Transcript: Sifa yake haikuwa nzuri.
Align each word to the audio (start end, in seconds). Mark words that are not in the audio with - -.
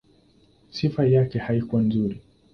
Sifa 0.71 1.05
yake 1.05 1.39
haikuwa 1.39 1.81
nzuri. 1.81 2.21